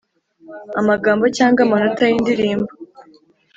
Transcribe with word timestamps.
amagambo 0.79 1.25
cyangwa 1.37 1.61
amanota 1.65 2.03
y 2.09 2.13
Indirimbo 2.17 2.71